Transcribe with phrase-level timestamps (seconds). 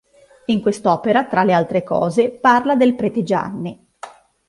[0.45, 3.87] In quest'opera, tra le altre cose, parla del Prete Gianni.